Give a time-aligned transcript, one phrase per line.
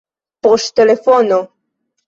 [0.47, 1.39] poŝtelefono